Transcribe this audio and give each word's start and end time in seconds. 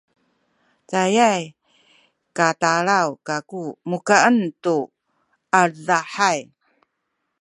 cayay 0.89 1.43
katalul 2.37 3.09
kaku 3.27 3.63
mukan 3.89 4.37
tu 4.63 4.77
aledahay 5.59 6.39